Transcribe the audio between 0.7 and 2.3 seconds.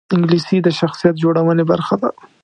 شخصیت جوړونې برخه ده